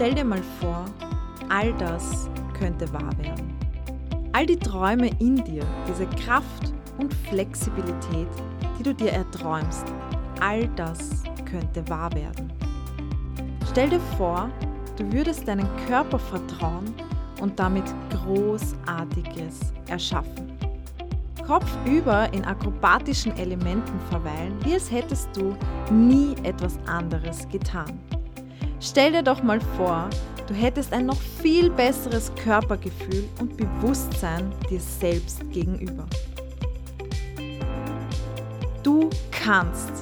[0.00, 0.86] Stell dir mal vor,
[1.50, 3.54] all das könnte wahr werden.
[4.32, 8.26] All die Träume in dir, diese Kraft und Flexibilität,
[8.78, 9.84] die du dir erträumst,
[10.40, 12.50] all das könnte wahr werden.
[13.70, 14.48] Stell dir vor,
[14.96, 16.94] du würdest deinen Körper vertrauen
[17.42, 20.56] und damit Großartiges erschaffen.
[21.46, 25.54] Kopfüber in akrobatischen Elementen verweilen, wie als hättest du
[25.92, 28.00] nie etwas anderes getan.
[28.82, 30.08] Stell dir doch mal vor,
[30.46, 36.06] du hättest ein noch viel besseres Körpergefühl und Bewusstsein dir selbst gegenüber.
[38.82, 39.92] Du kannst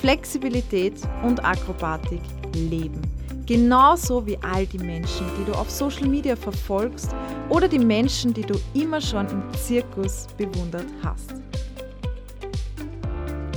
[0.00, 2.20] Flexibilität und Akrobatik
[2.54, 3.02] leben.
[3.44, 7.10] Genauso wie all die Menschen, die du auf Social Media verfolgst
[7.48, 11.34] oder die Menschen, die du immer schon im Zirkus bewundert hast.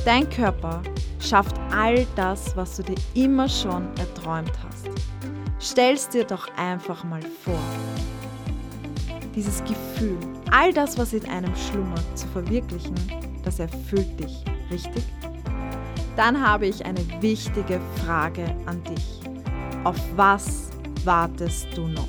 [0.04, 0.82] Dein Körper
[1.20, 4.90] schafft all das, was du dir immer schon erträumt hast.
[5.60, 7.60] Stell's dir doch einfach mal vor.
[9.36, 10.18] Dieses Gefühl,
[10.52, 12.96] all das, was in einem schlummert, zu verwirklichen,
[13.44, 15.04] das erfüllt dich, richtig?
[16.16, 19.20] Dann habe ich eine wichtige Frage an dich.
[19.84, 20.70] Auf was
[21.04, 22.08] wartest du noch?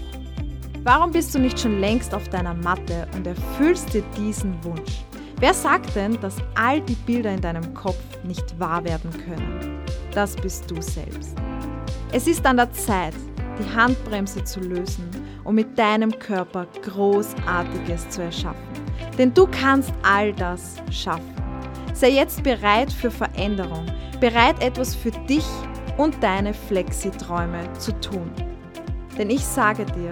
[0.85, 5.05] Warum bist du nicht schon längst auf deiner Matte und erfüllst dir diesen Wunsch?
[5.39, 9.83] Wer sagt denn, dass all die Bilder in deinem Kopf nicht wahr werden können?
[10.13, 11.37] Das bist du selbst.
[12.11, 13.13] Es ist an der Zeit,
[13.59, 15.11] die Handbremse zu lösen
[15.45, 18.63] und mit deinem Körper Großartiges zu erschaffen.
[19.19, 21.35] Denn du kannst all das schaffen.
[21.93, 23.85] Sei jetzt bereit für Veränderung,
[24.21, 25.47] bereit etwas für dich
[25.99, 28.31] und deine Flexi-Träume zu tun.
[29.19, 30.11] Denn ich sage dir,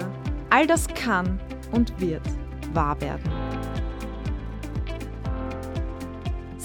[0.51, 1.41] all das kann
[1.73, 2.23] und wird
[2.75, 3.44] wahr werden.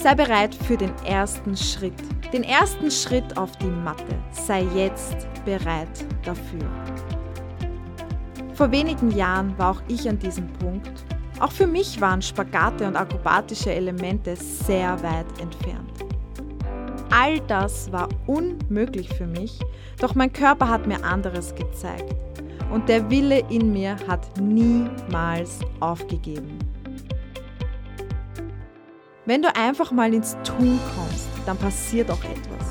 [0.01, 1.93] Sei bereit für den ersten Schritt.
[2.31, 4.15] Den ersten Schritt auf die Matte.
[4.31, 6.65] Sei jetzt bereit dafür.
[8.53, 11.03] Vor wenigen Jahren war auch ich an diesem Punkt.
[11.41, 15.91] Auch für mich waren Spagate und akrobatische Elemente sehr weit entfernt.
[17.09, 19.59] All das war unmöglich für mich,
[19.99, 22.15] doch mein Körper hat mir anderes gezeigt.
[22.71, 26.57] Und der Wille in mir hat niemals aufgegeben.
[29.29, 32.67] Wenn du einfach mal ins Tun kommst, dann passiert auch etwas.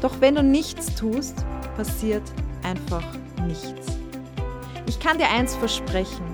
[0.00, 1.44] Doch wenn du nichts tust,
[1.76, 2.22] passiert
[2.62, 3.02] einfach
[3.44, 3.88] nichts.
[4.86, 6.24] Ich kann dir eins versprechen,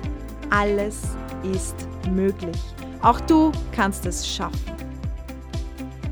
[0.50, 1.16] alles
[1.54, 1.74] ist
[2.10, 2.58] möglich.
[3.00, 4.60] Auch du kannst es schaffen.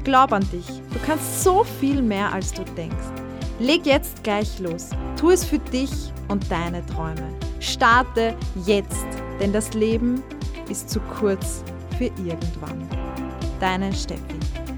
[0.05, 2.97] Glaub an dich, du kannst so viel mehr, als du denkst.
[3.59, 4.89] Leg jetzt gleich los.
[5.19, 7.29] Tu es für dich und deine Träume.
[7.59, 8.35] Starte
[8.65, 9.07] jetzt,
[9.39, 10.23] denn das Leben
[10.71, 11.63] ist zu kurz
[12.01, 12.89] für irgendwann.
[13.61, 14.70] Deine Steffi.